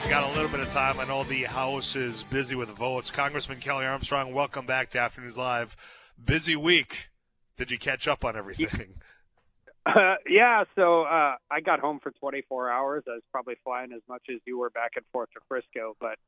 [0.00, 0.98] you got a little bit of time.
[0.98, 3.10] I know the House is busy with votes.
[3.10, 5.76] Congressman Kelly Armstrong, welcome back to Afternoons Live.
[6.22, 7.10] Busy week.
[7.58, 8.94] Did you catch up on everything?
[9.84, 13.02] Uh, yeah, so uh, I got home for 24 hours.
[13.08, 16.18] I was probably flying as much as you were back and forth to Frisco, but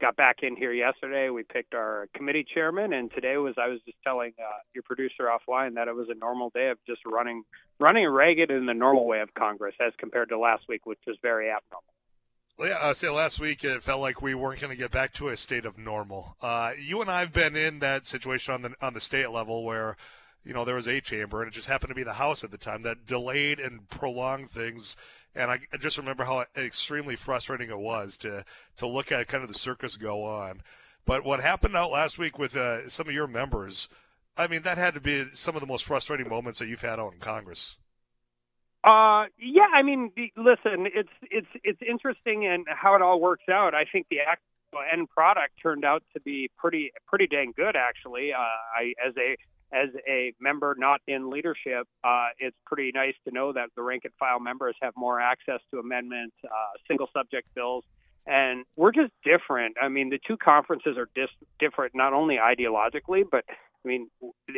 [0.00, 1.28] got back in here yesterday.
[1.28, 5.28] We picked our committee chairman, and today was I was just telling uh, your producer
[5.28, 7.42] offline that it was a normal day of just running
[7.78, 11.18] running ragged in the normal way of Congress as compared to last week, which was
[11.20, 11.91] very abnormal.
[12.62, 15.36] I say last week it felt like we weren't going to get back to a
[15.36, 16.36] state of normal.
[16.40, 19.64] Uh, you and I have been in that situation on the on the state level
[19.64, 19.96] where,
[20.44, 22.50] you know, there was a chamber and it just happened to be the House at
[22.50, 24.96] the time that delayed and prolonged things.
[25.34, 28.44] And I, I just remember how extremely frustrating it was to
[28.76, 30.62] to look at kind of the circus go on.
[31.04, 33.88] But what happened out last week with uh, some of your members,
[34.36, 37.00] I mean, that had to be some of the most frustrating moments that you've had
[37.00, 37.76] out in Congress.
[38.84, 43.74] Uh, yeah, I mean, listen, it's it's it's interesting and how it all works out.
[43.74, 48.32] I think the actual end product turned out to be pretty pretty dang good, actually.
[48.32, 49.36] Uh, I as a
[49.72, 54.02] as a member not in leadership, uh, it's pretty nice to know that the rank
[54.04, 56.48] and file members have more access to amendments, uh,
[56.88, 57.84] single subject bills,
[58.26, 59.76] and we're just different.
[59.80, 63.44] I mean, the two conferences are dis- different not only ideologically, but
[63.84, 64.08] I mean,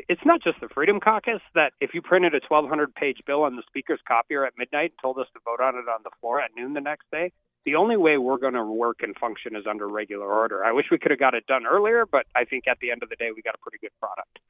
[0.09, 3.57] it's not just the Freedom Caucus that if you printed a 1,200 page bill on
[3.57, 6.41] the Speaker's copier at midnight and told us to vote on it on the floor
[6.41, 7.33] at noon the next day,
[7.65, 10.63] the only way we're going to work and function is under regular order.
[10.65, 13.03] I wish we could have got it done earlier, but I think at the end
[13.03, 14.41] of the day, we got a pretty good product.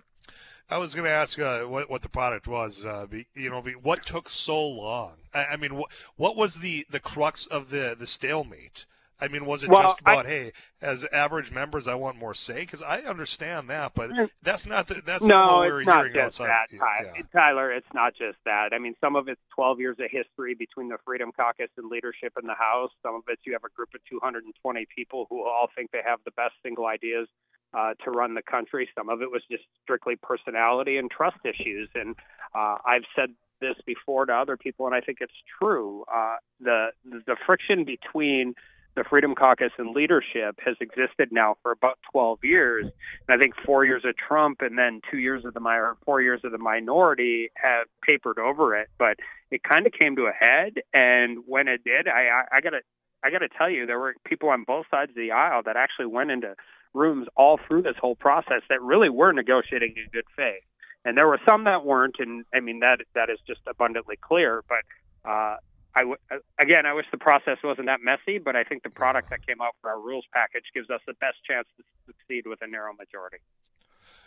[0.69, 2.86] I was going to ask uh, what what the product was.
[2.86, 5.12] Uh, be, you know, be, what took so long?
[5.34, 8.86] I, I mean, what what was the, the crux of the the stalemate?
[9.20, 12.34] I mean, was it well, just about I, hey, as average members, I want more
[12.34, 12.60] say?
[12.60, 14.28] Because I understand that, but mm.
[14.42, 16.68] that's not the, that's no, not what we're it's not hearing just outside.
[16.70, 17.12] That, Tyler.
[17.16, 17.22] Yeah.
[17.32, 18.70] Tyler, it's not just that.
[18.72, 22.32] I mean, some of it's 12 years of history between the Freedom Caucus and leadership
[22.40, 22.90] in the House.
[23.02, 26.18] Some of it's you have a group of 220 people who all think they have
[26.24, 27.28] the best single ideas
[27.72, 28.89] uh, to run the country.
[28.96, 31.89] Some of it was just strictly personality and trust issues.
[31.94, 32.16] And
[32.55, 36.05] uh, I've said this before to other people, and I think it's true.
[36.12, 38.55] Uh, the the friction between
[38.96, 42.84] the Freedom Caucus and leadership has existed now for about 12 years.
[43.28, 46.40] And I think four years of Trump and then two years of the four years
[46.44, 48.88] of the minority have papered over it.
[48.98, 49.16] But
[49.50, 52.80] it kind of came to a head, and when it did, I, I, I gotta
[53.24, 56.06] I gotta tell you, there were people on both sides of the aisle that actually
[56.06, 56.54] went into
[56.92, 60.62] rooms all through this whole process that really were negotiating in good faith.
[61.04, 64.62] And there were some that weren't, and I mean that that is just abundantly clear.
[64.68, 65.56] But uh,
[65.94, 68.90] I w- uh, again, I wish the process wasn't that messy, but I think the
[68.90, 72.46] product that came out for our rules package gives us the best chance to succeed
[72.46, 73.38] with a narrow majority.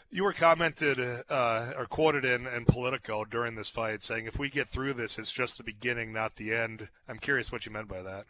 [0.10, 4.50] You were commented uh, or quoted in, in Politico during this fight saying, if we
[4.50, 6.88] get through this, it's just the beginning, not the end.
[7.10, 8.26] I'm curious what you meant by that.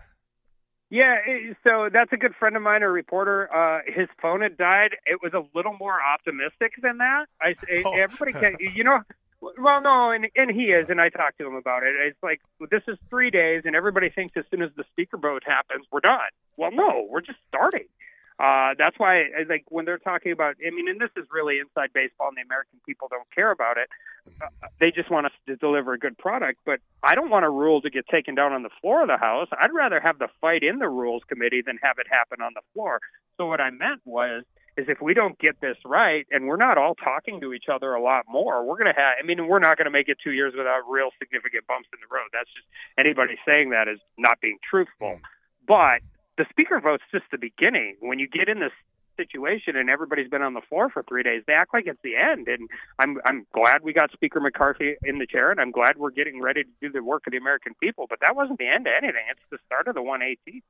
[0.90, 1.18] Yeah,
[1.66, 3.54] so that's a good friend of mine, a reporter.
[3.54, 4.92] Uh, his phone had died.
[5.06, 7.26] It was a little more optimistic than that.
[7.42, 7.56] I,
[7.86, 7.94] oh.
[7.94, 9.02] everybody can, you know,
[9.42, 11.94] well, no, and and he is, and I talked to him about it.
[12.08, 15.44] It's like this is three days, and everybody thinks as soon as the speaker vote
[15.46, 16.32] happens, we're done.
[16.58, 17.86] Well, no, we're just starting.
[18.40, 21.90] Uh, that's why, like, when they're talking about, I mean, and this is really inside
[21.92, 23.90] baseball, and the American people don't care about it.
[24.40, 26.60] Uh, they just want us to deliver a good product.
[26.64, 29.18] But I don't want a rule to get taken down on the floor of the
[29.18, 29.48] House.
[29.60, 32.62] I'd rather have the fight in the Rules Committee than have it happen on the
[32.74, 33.00] floor.
[33.38, 34.44] So what I meant was
[34.78, 37.94] is if we don't get this right and we're not all talking to each other
[37.94, 40.18] a lot more, we're going to have, I mean, we're not going to make it
[40.24, 42.30] two years without real significant bumps in the road.
[42.32, 42.68] That's just
[42.98, 45.18] anybody saying that is not being truthful.
[45.18, 45.22] Mm.
[45.68, 46.00] But
[46.38, 47.98] the speaker vote's just the beginning.
[48.00, 48.72] When you get in this
[49.18, 52.16] situation and everybody's been on the floor for three days, they act like it's the
[52.16, 52.48] end.
[52.48, 56.12] And I'm I'm glad we got Speaker McCarthy in the chair, and I'm glad we're
[56.12, 58.06] getting ready to do the work of the American people.
[58.08, 59.26] But that wasn't the end of anything.
[59.32, 60.62] It's the start of the 118.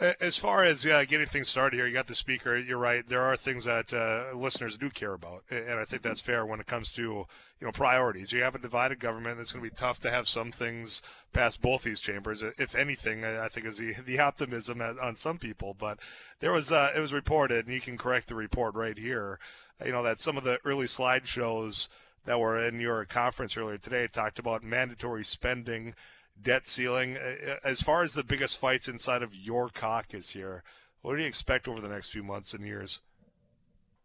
[0.00, 2.58] As far as uh, getting things started here, you got the speaker.
[2.58, 3.08] You're right.
[3.08, 6.58] There are things that uh, listeners do care about, and I think that's fair when
[6.58, 7.26] it comes to you
[7.60, 8.32] know priorities.
[8.32, 9.38] You have a divided government.
[9.38, 11.00] It's going to be tough to have some things
[11.32, 12.42] pass both these chambers.
[12.42, 15.74] If anything, I think is the the optimism on some people.
[15.78, 16.00] But
[16.40, 19.38] there was uh, it was reported, and you can correct the report right here.
[19.84, 21.86] You know that some of the early slideshows
[22.24, 25.94] that were in your conference earlier today talked about mandatory spending
[26.40, 27.16] debt ceiling.
[27.64, 30.62] As far as the biggest fights inside of your caucus here,
[31.02, 33.00] what do you expect over the next few months and years?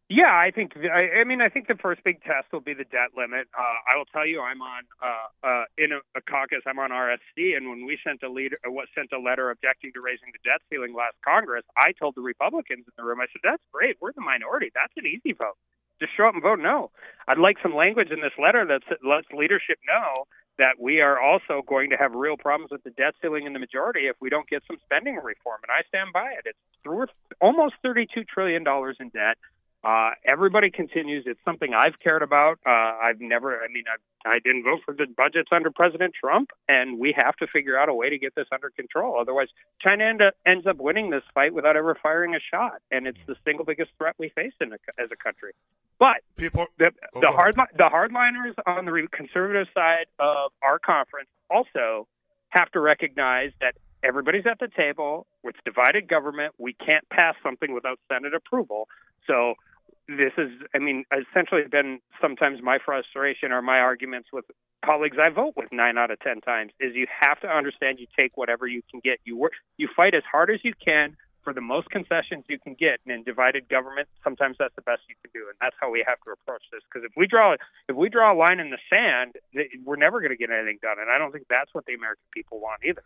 [0.09, 0.73] Yeah, I think.
[0.75, 3.45] I, I mean, I think the first big test will be the debt limit.
[3.53, 6.65] Uh, I will tell you, I'm on uh, uh, in a, a caucus.
[6.65, 9.93] I'm on RSC, and when we sent a leader, uh, what sent a letter objecting
[9.93, 13.29] to raising the debt ceiling last Congress, I told the Republicans in the room, I
[13.29, 14.01] said, "That's great.
[14.01, 14.73] We're the minority.
[14.73, 15.61] That's an easy vote."
[16.01, 16.89] Just show up and vote no.
[17.27, 20.25] I'd like some language in this letter that lets leadership know
[20.59, 23.59] that we are also going to have real problems with the debt ceiling in the
[23.59, 25.59] majority if we don't get some spending reform.
[25.63, 26.45] And I stand by it.
[26.45, 27.07] It's through
[27.41, 28.63] almost $32 trillion
[28.99, 29.37] in debt.
[29.81, 31.23] Uh, everybody continues.
[31.25, 32.59] It's something I've cared about.
[32.65, 36.49] Uh, I've never, I mean, I, I didn't vote for the budgets under President Trump,
[36.67, 39.17] and we have to figure out a way to get this under control.
[39.19, 39.47] Otherwise,
[39.81, 43.19] China end up, ends up winning this fight without ever firing a shot, and it's
[43.25, 45.53] the single biggest threat we face in a, as a country.
[45.97, 51.29] But People, the, oh, the hard the hardliners on the conservative side of our conference
[51.49, 52.07] also
[52.49, 55.27] have to recognize that everybody's at the table.
[55.43, 56.53] It's divided government.
[56.57, 58.87] We can't pass something without Senate approval.
[59.27, 59.55] So
[60.09, 64.45] this is, I mean, essentially been sometimes my frustration or my arguments with
[64.83, 68.07] colleagues I vote with nine out of ten times is you have to understand you
[68.17, 69.19] take whatever you can get.
[69.23, 72.73] You work, you fight as hard as you can for the most concessions you can
[72.73, 72.99] get.
[73.05, 76.03] And in divided government, sometimes that's the best you can do, and that's how we
[76.07, 76.81] have to approach this.
[76.91, 77.53] Because if we draw
[77.87, 79.35] if we draw a line in the sand,
[79.85, 82.25] we're never going to get anything done, and I don't think that's what the American
[82.33, 83.03] people want either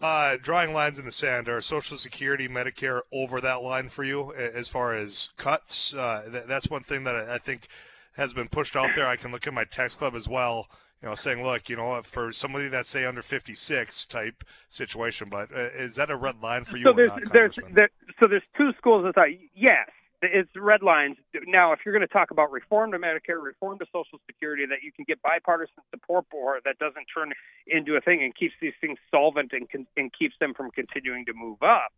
[0.00, 4.32] uh, drawing lines in the sand are Social Security, Medicare over that line for you
[4.32, 5.94] as far as cuts?
[5.94, 7.68] Uh, th- that's one thing that I think
[8.14, 9.06] has been pushed out there.
[9.06, 10.68] I can look at my tax club as well,
[11.02, 15.52] you know, saying, look, you know, for somebody that's say under 56 type situation, but
[15.52, 16.84] uh, is that a red line for you?
[16.84, 17.90] So there's, not, there's, there,
[18.20, 19.28] so there's two schools of thought.
[19.54, 19.88] Yes,
[20.22, 21.16] it's red lines.
[21.46, 24.82] Now, if you're going to talk about reform to Medicare, reform to Social Security, that
[24.82, 27.32] you can get bipartisan support for, that doesn't turn
[27.66, 29.66] into a thing and keeps these things solvent and,
[29.96, 31.92] and keeps them from continuing to move up.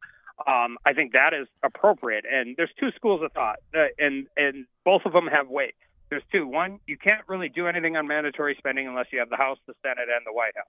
[0.48, 2.24] Um, I think that is appropriate.
[2.30, 5.74] And there's two schools of thought, uh, and and both of them have weight.
[6.10, 6.46] There's two.
[6.46, 9.74] One, you can't really do anything on mandatory spending unless you have the House, the
[9.82, 10.66] Senate, and the White House.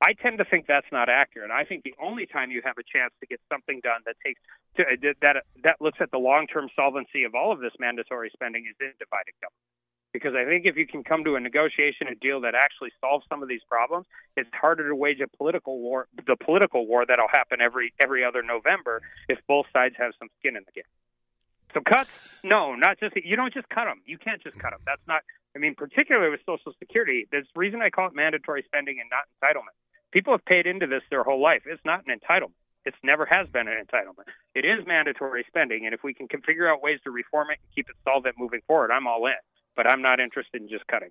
[0.00, 1.50] I tend to think that's not accurate.
[1.50, 4.40] I think the only time you have a chance to get something done that takes
[4.76, 4.84] to,
[5.22, 8.92] that that looks at the long-term solvency of all of this mandatory spending is in
[8.98, 9.64] divided government.
[10.12, 13.24] Because I think if you can come to a negotiation, a deal that actually solves
[13.28, 14.06] some of these problems,
[14.36, 18.42] it's harder to wage a political war, the political war that'll happen every every other
[18.42, 20.90] November if both sides have some skin in the game.
[21.72, 22.10] So cuts,
[22.44, 24.02] no, not just you don't just cut them.
[24.06, 24.80] You can't just cut them.
[24.86, 25.22] That's not.
[25.56, 29.26] I mean, particularly with Social Security, there's reason I call it mandatory spending and not
[29.38, 29.78] entitlement
[30.14, 31.62] People have paid into this their whole life.
[31.66, 32.54] It's not an entitlement.
[32.86, 34.30] It never has been an entitlement.
[34.54, 37.74] It is mandatory spending, and if we can figure out ways to reform it and
[37.74, 39.34] keep it solvent moving forward, I'm all in.
[39.74, 41.10] But I'm not interested in just cutting.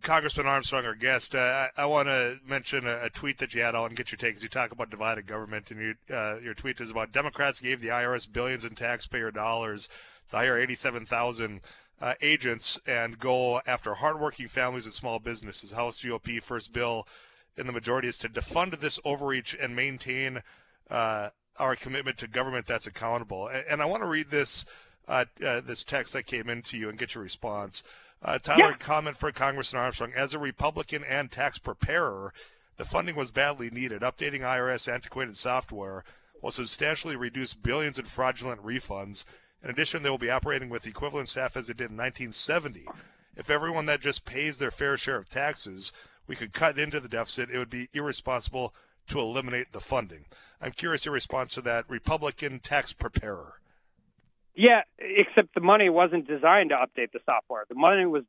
[0.00, 3.62] Congressman Armstrong, our guest, uh, I, I want to mention a, a, tweet that you
[3.62, 5.70] had on get your take you talk about divided government.
[5.70, 9.88] And you, uh, your tweet is about Democrats gave the IRS billions in taxpayer dollars
[10.30, 11.60] to hire 87,000
[12.00, 15.72] uh, agents and go after hardworking families and small businesses.
[15.72, 17.06] House GOP first bill
[17.56, 20.42] in the majority is to defund this overreach and maintain
[20.90, 23.48] uh, our commitment to government that's accountable.
[23.48, 24.64] And, and I want to read this
[25.06, 27.82] uh, uh, this text that came into you and get your response.
[28.22, 28.76] Uh, Tyler, yeah.
[28.78, 30.12] comment for Congressman Armstrong.
[30.16, 32.32] As a Republican and tax preparer,
[32.78, 34.00] the funding was badly needed.
[34.00, 36.04] Updating IRS antiquated software
[36.40, 39.24] will substantially reduce billions in fraudulent refunds.
[39.62, 42.86] In addition, they will be operating with equivalent staff as it did in 1970.
[43.36, 45.92] If everyone that just pays their fair share of taxes
[46.26, 47.50] we could cut into the deficit.
[47.50, 48.74] It would be irresponsible
[49.08, 50.24] to eliminate the funding.
[50.60, 53.60] I'm curious your response to that Republican tax preparer.
[54.56, 57.64] Yeah, except the money wasn't designed to update the software.
[57.68, 58.22] The money was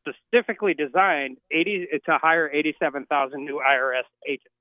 [0.00, 4.54] specifically designed 80 to hire 87,000 new IRS agents.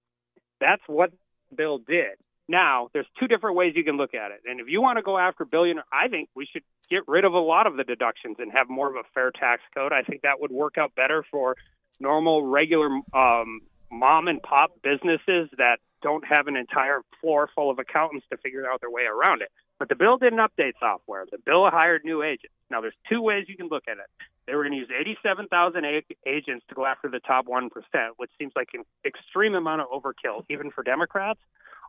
[0.59, 1.11] That's what
[1.49, 2.17] the bill did.
[2.47, 4.41] Now, there's two different ways you can look at it.
[4.49, 7.33] And if you want to go after billionaire, I think we should get rid of
[7.33, 9.93] a lot of the deductions and have more of a fair tax code.
[9.93, 11.55] I think that would work out better for
[12.01, 17.79] normal, regular um, mom and pop businesses that don't have an entire floor full of
[17.79, 19.49] accountants to figure out their way around it.
[19.77, 21.25] But the bill didn't update software.
[21.29, 22.53] The bill hired new agents.
[22.69, 24.09] Now, there's two ways you can look at it.
[24.47, 25.85] They were going to use 87,000
[26.25, 27.69] agents to go after the top 1%,
[28.17, 31.39] which seems like an extreme amount of overkill, even for Democrats.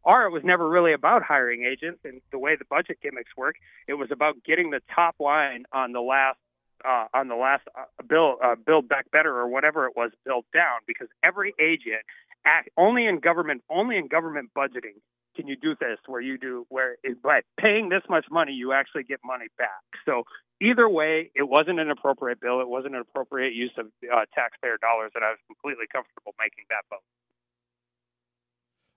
[0.04, 3.56] Or it was never really about hiring agents and the way the budget gimmicks work.
[3.86, 6.38] It was about getting the top line on the last
[6.84, 10.46] uh, on the last uh, bill, uh, build back better or whatever it was, built
[10.52, 12.02] down because every agent,
[12.44, 15.00] act, only in government, only in government budgeting
[15.34, 18.72] can you do this where you do where it, by paying this much money you
[18.72, 19.80] actually get money back.
[20.04, 20.24] So
[20.60, 22.60] either way, it wasn't an appropriate bill.
[22.60, 26.64] It wasn't an appropriate use of uh, taxpayer dollars, and I was completely comfortable making
[26.68, 27.04] that vote.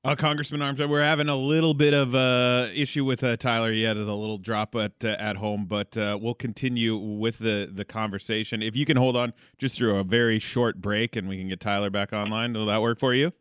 [0.05, 3.71] Uh, Congressman Armstrong, we're having a little bit of uh, issue with uh, Tyler.
[3.71, 7.67] He had a little drop at uh, at home, but uh, we'll continue with the
[7.73, 8.61] the conversation.
[8.61, 11.59] If you can hold on just through a very short break, and we can get
[11.59, 13.31] Tyler back online, will that work for you?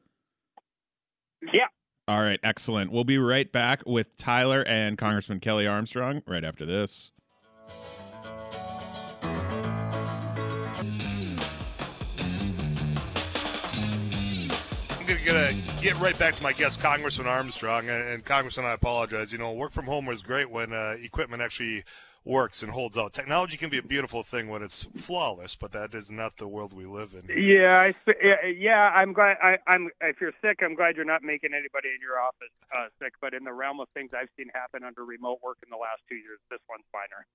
[1.43, 1.67] Yeah.
[2.09, 2.91] All right, excellent.
[2.91, 7.13] We'll be right back with Tyler and Congressman Kelly Armstrong right after this.
[15.25, 17.89] Going to get right back to my guest, Congressman Armstrong.
[17.89, 19.33] And, and Congressman, I apologize.
[19.33, 21.85] You know, work from home was great when uh, equipment actually
[22.25, 23.13] works and holds out.
[23.13, 26.73] Technology can be a beautiful thing when it's flawless, but that is not the world
[26.73, 27.25] we live in.
[27.37, 27.95] Yeah, I,
[28.47, 28.93] yeah.
[28.95, 29.37] I'm glad.
[29.43, 32.89] I, am If you're sick, I'm glad you're not making anybody in your office uh,
[33.01, 33.15] sick.
[33.21, 36.03] But in the realm of things I've seen happen under remote work in the last
[36.09, 37.27] two years, this one's finer.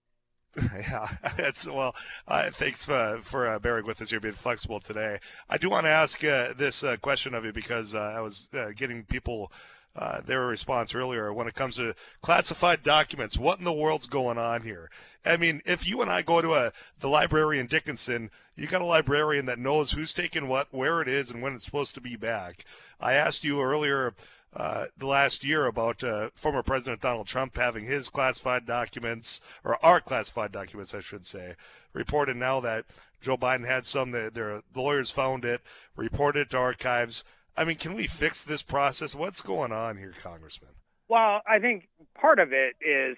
[0.79, 1.07] Yeah,
[1.67, 1.95] well.
[2.27, 4.11] Uh, thanks uh, for uh, bearing with us.
[4.11, 5.19] You're being flexible today.
[5.49, 8.49] I do want to ask uh, this uh, question of you because uh, I was
[8.75, 9.51] getting people
[9.95, 13.37] uh, their response earlier when it comes to classified documents.
[13.37, 14.89] What in the world's going on here?
[15.25, 18.81] I mean, if you and I go to a the library in Dickinson, you got
[18.81, 22.01] a librarian that knows who's taking what, where it is, and when it's supposed to
[22.01, 22.65] be back.
[22.99, 24.13] I asked you earlier
[24.53, 29.83] uh, the last year about uh, former President Donald Trump having his classified documents, or
[29.85, 31.55] our classified documents, I should say,
[31.93, 32.85] reported now that
[33.21, 34.11] Joe Biden had some.
[34.11, 35.61] That their lawyers found it,
[35.95, 37.23] reported it to archives.
[37.55, 39.13] I mean, can we fix this process?
[39.13, 40.71] What's going on here, Congressman?
[41.09, 43.17] Well, I think part of it is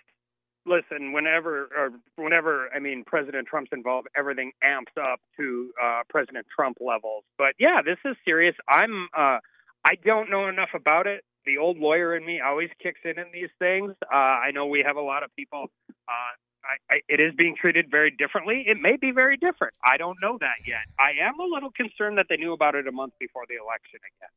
[0.66, 6.46] listen, whenever or whenever I mean President Trump's involved, everything amps up to uh, President
[6.54, 7.24] Trump levels.
[7.38, 8.56] But yeah, this is serious.
[8.68, 9.40] I'm uh,
[9.84, 11.24] I don't know enough about it.
[11.46, 13.94] The old lawyer in me always kicks in in these things.
[14.04, 15.72] Uh, I know we have a lot of people
[16.08, 18.64] uh, I, I, it is being treated very differently.
[18.68, 19.74] It may be very different.
[19.84, 20.86] I don't know that yet.
[21.00, 24.00] I am a little concerned that they knew about it a month before the election
[24.00, 24.34] again.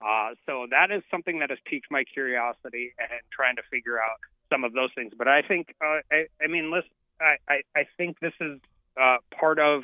[0.00, 4.18] Uh, so that is something that has piqued my curiosity and trying to figure out
[4.50, 5.12] some of those things.
[5.16, 6.90] But I think, uh, I, I mean, listen,
[7.20, 8.60] I, I, I think this is
[9.00, 9.82] uh, part of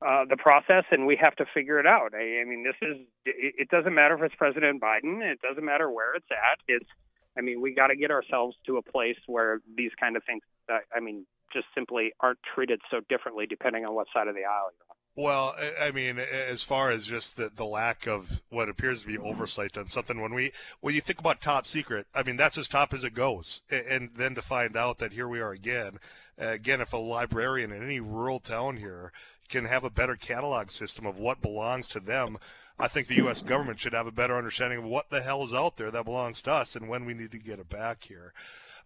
[0.00, 2.14] uh, the process, and we have to figure it out.
[2.14, 5.64] I, I mean, this is, it, it doesn't matter if it's President Biden, it doesn't
[5.64, 6.60] matter where it's at.
[6.68, 6.88] It's,
[7.36, 10.42] I mean, we got to get ourselves to a place where these kind of things
[10.94, 14.70] I mean, just simply aren't treated so differently depending on what side of the aisle
[14.76, 14.96] you're on.
[15.16, 19.18] Well, I mean, as far as just the, the lack of what appears to be
[19.18, 22.68] oversight on something, when we when you think about top secret, I mean that's as
[22.68, 25.98] top as it goes, and then to find out that here we are again,
[26.36, 29.12] again, if a librarian in any rural town here
[29.48, 32.38] can have a better catalog system of what belongs to them,
[32.78, 33.42] I think the U.S.
[33.42, 36.42] government should have a better understanding of what the hell is out there that belongs
[36.42, 38.32] to us and when we need to get it back here.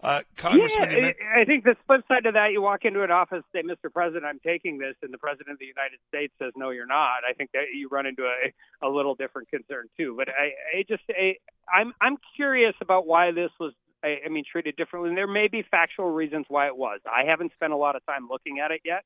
[0.03, 3.45] Uh, Congressman, yeah, I think the flip side to that, you walk into an office,
[3.53, 3.93] say, "Mr.
[3.93, 7.23] President, I'm taking this," and the President of the United States says, "No, you're not."
[7.29, 8.53] I think that you run into a,
[8.85, 10.17] a little different concern too.
[10.17, 11.37] But I, I just, I,
[11.73, 15.11] I'm, I'm curious about why this was, I, I mean, treated differently.
[15.11, 16.99] And there may be factual reasons why it was.
[17.07, 19.05] I haven't spent a lot of time looking at it yet.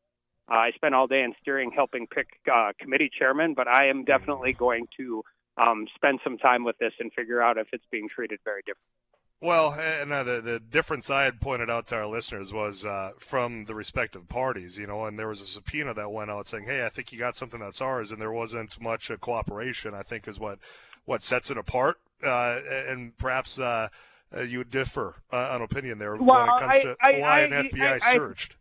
[0.51, 4.05] Uh, I spent all day in steering, helping pick uh, committee chairman, but I am
[4.05, 5.25] definitely going to
[5.57, 8.97] um, spend some time with this and figure out if it's being treated very differently.
[9.41, 13.13] Well, and uh, the the difference I had pointed out to our listeners was uh,
[13.19, 16.65] from the respective parties, you know, and there was a subpoena that went out saying,
[16.65, 19.93] "Hey, I think you got something that's ours," and there wasn't much uh, cooperation.
[19.93, 20.59] I think is what
[21.05, 23.89] what sets it apart, uh, and perhaps uh,
[24.35, 27.41] uh, you would differ on opinion there well, when it comes I, to I, why
[27.41, 28.57] I, an FBI searched.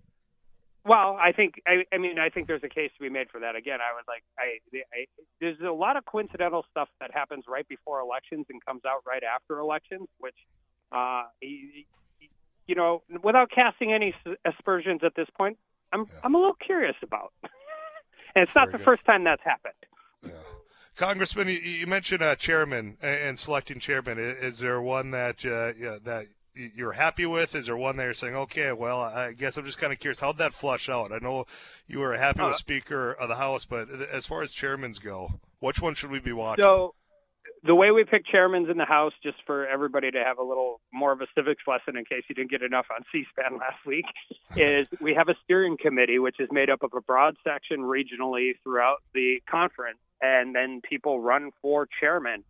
[0.86, 3.40] Well, I think I, I mean I think there's a case to be made for
[3.40, 3.56] that.
[3.56, 4.60] Again, I would like I,
[4.94, 5.06] I
[5.42, 9.24] there's a lot of coincidental stuff that happens right before elections and comes out right
[9.24, 10.36] after elections, which
[10.92, 14.14] uh, you know, without casting any
[14.46, 15.58] aspersions at this point,
[15.92, 16.20] I'm yeah.
[16.24, 17.34] I'm a little curious about.
[17.44, 18.86] and it's Very not the good.
[18.86, 19.74] first time that's happened.
[20.24, 20.32] Yeah.
[20.96, 24.18] Congressman, you mentioned uh, chairman and selecting chairman.
[24.18, 27.56] Is there one that uh, yeah, that you're happy with?
[27.56, 30.20] Is there one that you're saying, okay, well, I guess I'm just kind of curious.
[30.20, 31.12] How'd that flush out?
[31.12, 31.46] I know
[31.88, 35.40] you were happy uh, with Speaker of the House, but as far as chairmans go,
[35.60, 36.64] which one should we be watching?
[36.64, 36.96] So
[37.66, 40.82] the way we pick chairmans in the House, just for everybody to have a little
[40.94, 44.06] more of a civics lesson in case you didn't get enough on C-SPAN last week,
[44.56, 48.52] is we have a steering committee which is made up of a broad section regionally
[48.64, 52.44] throughout the conference, and then people run for chairman,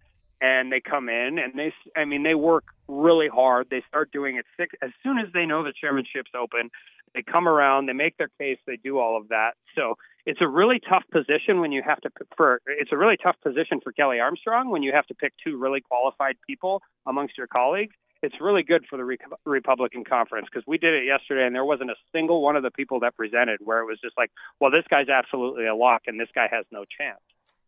[0.45, 3.67] and they come in and they, I mean, they work really hard.
[3.71, 6.69] They start doing it six as soon as they know the chairmanship's open.
[7.15, 9.51] They come around, they make their case, they do all of that.
[9.75, 13.37] So it's a really tough position when you have to for it's a really tough
[13.41, 17.47] position for Kelly Armstrong when you have to pick two really qualified people amongst your
[17.47, 17.95] colleagues.
[18.21, 21.65] It's really good for the Re- Republican conference because we did it yesterday and there
[21.65, 24.71] wasn't a single one of the people that presented where it was just like, well,
[24.71, 27.21] this guy's absolutely a lock and this guy has no chance.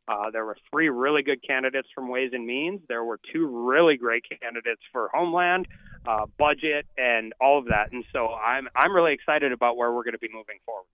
[0.08, 2.82] Uh, there were three really good candidates from Ways and Means.
[2.88, 5.68] There were two really great candidates for Homeland,
[6.06, 7.92] uh, budget, and all of that.
[7.92, 10.86] And so I'm I'm really excited about where we're going to be moving forward.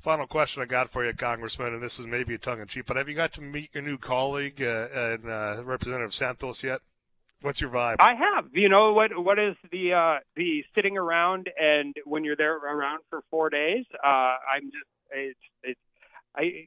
[0.00, 2.86] Final question I got for you, Congressman, and this is maybe a tongue in cheek,
[2.86, 6.82] but have you got to meet your new colleague uh, and uh, Representative Santos yet?
[7.40, 7.96] What's your vibe?
[7.98, 8.46] I have.
[8.52, 9.10] You know what?
[9.16, 13.84] What is the uh, the sitting around and when you're there around for four days?
[14.04, 15.80] Uh, I'm just it's it's
[16.34, 16.66] I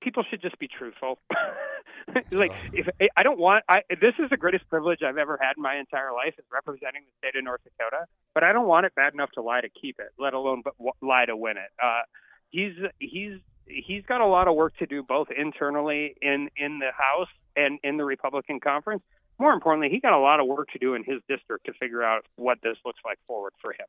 [0.00, 1.18] people should just be truthful.
[2.32, 5.62] like if I don't want, I this is the greatest privilege I've ever had in
[5.62, 8.06] my entire life is representing the state of North Dakota.
[8.34, 10.74] But I don't want it bad enough to lie to keep it, let alone but
[11.02, 11.70] lie to win it.
[11.82, 12.02] Uh,
[12.50, 16.90] he's he's he's got a lot of work to do both internally in in the
[16.96, 19.02] House and in the Republican conference.
[19.38, 22.02] More importantly, he got a lot of work to do in his district to figure
[22.02, 23.86] out what this looks like forward for him.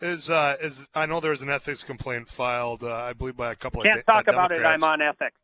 [0.00, 3.54] Is uh, is I know there's an ethics complaint filed, uh, I believe, by a
[3.54, 4.06] couple Can't of.
[4.06, 4.64] Can't talk about it.
[4.64, 5.36] I'm on ethics.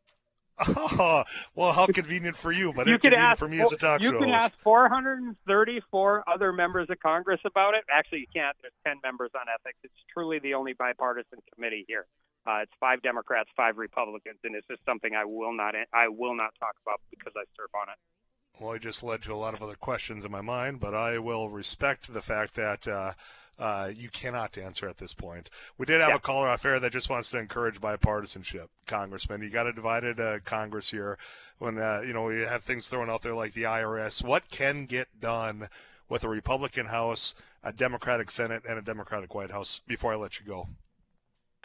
[0.67, 1.23] Oh,
[1.55, 4.11] well, how convenient for you, but you can ask, for me as a talk You
[4.11, 4.43] show can host.
[4.43, 7.83] ask 434 other members of Congress about it.
[7.91, 8.55] Actually, you can't.
[8.61, 9.79] There's 10 members on ethics.
[9.83, 12.05] It's truly the only bipartisan committee here.
[12.45, 16.35] Uh, it's five Democrats, five Republicans, and it's just something I will not I will
[16.35, 17.97] not talk about because I serve on it.
[18.59, 21.19] Well, it just led to a lot of other questions in my mind, but I
[21.19, 23.13] will respect the fact that uh,
[23.59, 25.49] uh, you cannot answer at this point.
[25.77, 26.15] We did have Yeah.
[26.15, 29.41] a caller off air that just wants to encourage bipartisanship, Congressman.
[29.41, 31.17] You got a divided uh, Congress here.
[31.59, 34.85] When uh, you know we have things thrown out there like the IRS, what can
[34.85, 35.69] get done
[36.09, 39.79] with a Republican House, a Democratic Senate, and a Democratic White House?
[39.87, 40.67] Before I let you go.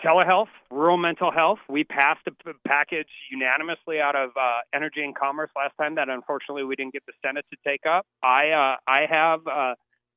[0.04, 1.58] telehealth, rural mental health.
[1.70, 6.10] We passed a p- package unanimously out of uh, Energy and Commerce last time that
[6.10, 8.04] unfortunately we didn't get the Senate to take up.
[8.22, 9.74] I uh, I have uh,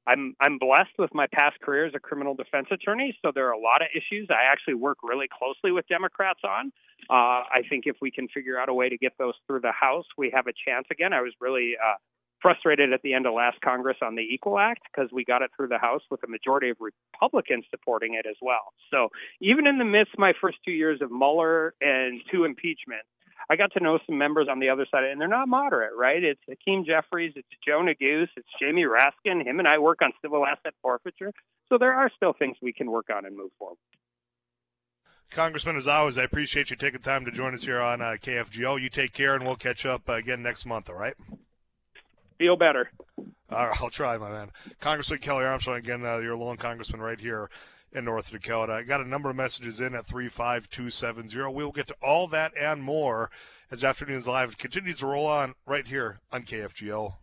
[0.09, 3.51] I'm I'm blessed with my past career as a criminal defense attorney, so there are
[3.51, 6.71] a lot of issues I actually work really closely with Democrats on.
[7.09, 9.71] Uh, I think if we can figure out a way to get those through the
[9.71, 11.13] House, we have a chance again.
[11.13, 11.95] I was really uh,
[12.41, 15.51] frustrated at the end of last Congress on the Equal Act because we got it
[15.55, 18.73] through the House with a majority of Republicans supporting it as well.
[18.91, 19.09] So
[19.41, 23.07] even in the midst of my first two years of Mueller and two impeachments,
[23.49, 26.23] I got to know some members on the other side, and they're not moderate, right?
[26.23, 29.43] It's Hakeem Jeffries, it's Joe Neguse, it's Jamie Raskin.
[29.43, 31.33] Him and I work on civil asset forfeiture.
[31.67, 33.77] So there are still things we can work on and move forward.
[35.31, 38.81] Congressman, as always, I appreciate you taking time to join us here on uh, KFGO.
[38.81, 40.89] You take care, and we'll catch up uh, again next month.
[40.89, 41.15] All right.
[42.37, 42.91] Feel better.
[43.51, 44.51] All right, I'll try, my man.
[44.79, 47.49] Congressman Kelly Armstrong, again, uh, your lone congressman right here
[47.93, 48.73] in North Dakota.
[48.73, 51.53] I got a number of messages in at 35270.
[51.53, 53.29] We will get to all that and more
[53.71, 57.15] as Afternoons Live continues to roll on right here on KFGO.